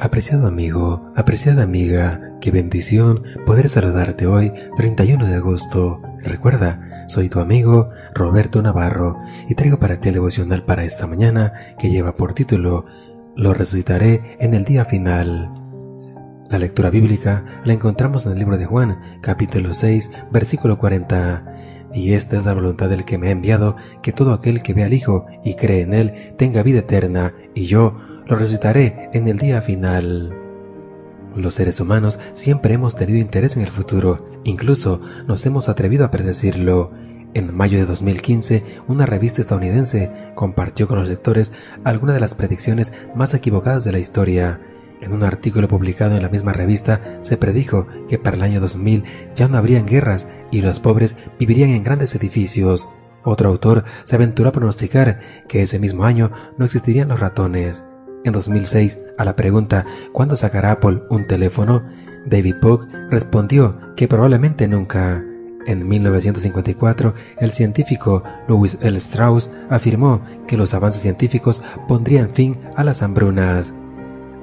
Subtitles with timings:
[0.00, 6.00] Apreciado amigo, apreciada amiga, qué bendición poder saludarte hoy, 31 de agosto.
[6.20, 11.74] Recuerda, soy tu amigo Roberto Navarro y traigo para ti el devocional para esta mañana
[11.78, 12.86] que lleva por título
[13.36, 15.50] Lo resucitaré en el día final.
[16.48, 21.90] La lectura bíblica la encontramos en el libro de Juan, capítulo 6, versículo 40.
[21.92, 24.82] Y esta es la voluntad del que me ha enviado, que todo aquel que ve
[24.82, 27.98] al Hijo y cree en Él tenga vida eterna, y yo
[28.30, 30.32] lo resucitaré en el día final.
[31.34, 36.12] Los seres humanos siempre hemos tenido interés en el futuro, incluso nos hemos atrevido a
[36.12, 36.92] predecirlo.
[37.34, 42.94] En mayo de 2015, una revista estadounidense compartió con los lectores algunas de las predicciones
[43.16, 44.60] más equivocadas de la historia.
[45.00, 49.04] En un artículo publicado en la misma revista se predijo que para el año 2000
[49.34, 52.88] ya no habrían guerras y los pobres vivirían en grandes edificios.
[53.24, 57.82] Otro autor se aventuró a pronosticar que ese mismo año no existirían los ratones.
[58.24, 61.82] En 2006, a la pregunta ¿cuándo sacará Apple un teléfono?
[62.26, 65.24] David Pogue respondió que probablemente nunca.
[65.66, 68.96] En 1954, el científico Louis L.
[68.96, 73.72] Strauss afirmó que los avances científicos pondrían fin a las hambrunas.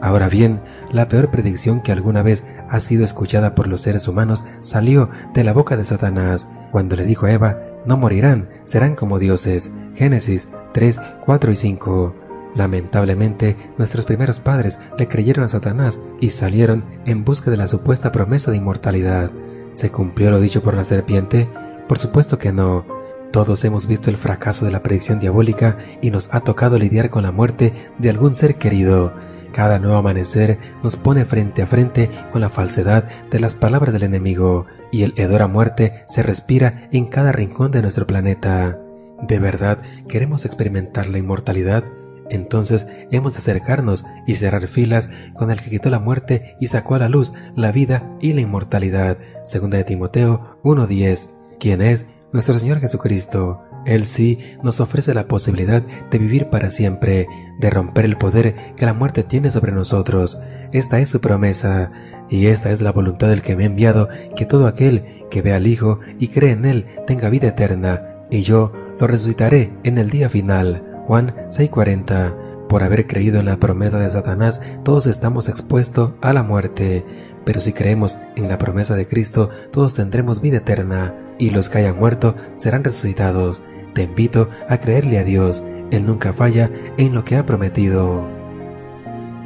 [0.00, 4.44] Ahora bien, la peor predicción que alguna vez ha sido escuchada por los seres humanos
[4.62, 9.18] salió de la boca de Satanás, cuando le dijo a Eva, no morirán, serán como
[9.18, 9.70] dioses.
[9.94, 12.14] Génesis 3, 4 y 5.
[12.54, 18.12] Lamentablemente, nuestros primeros padres le creyeron a Satanás y salieron en busca de la supuesta
[18.12, 19.30] promesa de inmortalidad.
[19.74, 21.48] ¿Se cumplió lo dicho por la serpiente?
[21.88, 22.84] Por supuesto que no.
[23.32, 27.22] Todos hemos visto el fracaso de la predicción diabólica y nos ha tocado lidiar con
[27.22, 29.14] la muerte de algún ser querido.
[29.52, 34.02] Cada nuevo amanecer nos pone frente a frente con la falsedad de las palabras del
[34.02, 38.78] enemigo y el hedor a muerte se respira en cada rincón de nuestro planeta.
[39.22, 41.84] ¿De verdad queremos experimentar la inmortalidad?
[42.32, 46.94] Entonces hemos de acercarnos y cerrar filas con el que quitó la muerte y sacó
[46.94, 49.18] a la luz la vida y la inmortalidad.
[49.44, 51.20] Segunda de Timoteo 1.10.
[51.60, 52.06] ¿Quién es?
[52.32, 53.62] Nuestro Señor Jesucristo.
[53.84, 57.26] Él sí nos ofrece la posibilidad de vivir para siempre,
[57.60, 60.38] de romper el poder que la muerte tiene sobre nosotros.
[60.72, 61.90] Esta es su promesa,
[62.30, 65.52] y esta es la voluntad del que me ha enviado, que todo aquel que ve
[65.52, 68.00] al Hijo y cree en Él tenga vida eterna,
[68.30, 70.91] y yo lo resucitaré en el día final.
[71.06, 72.32] Juan 6:40.
[72.68, 77.04] Por haber creído en la promesa de Satanás, todos estamos expuestos a la muerte.
[77.44, 81.78] Pero si creemos en la promesa de Cristo, todos tendremos vida eterna, y los que
[81.78, 83.60] hayan muerto serán resucitados.
[83.94, 85.62] Te invito a creerle a Dios.
[85.90, 88.24] Él nunca falla en lo que ha prometido.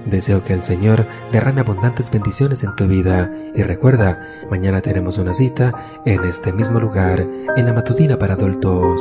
[0.04, 5.32] Deseo que el Señor derrame abundantes bendiciones en tu vida y recuerda, mañana tenemos una
[5.32, 5.72] cita
[6.04, 9.00] en este mismo lugar, en la matutina para adultos.